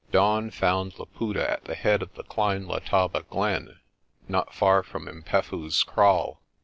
[0.11, 3.79] Dawn found Laputa at the head of the Klein Letaba glen,
[4.27, 6.41] not far from 'Mpefu's kraal.